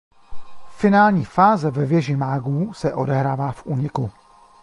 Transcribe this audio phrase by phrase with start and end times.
[0.69, 4.11] Finální fáze ve Věži mágů se odehrává v Úniku.